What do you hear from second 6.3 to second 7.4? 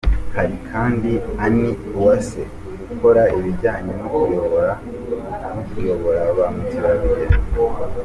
ba mukerarugendo.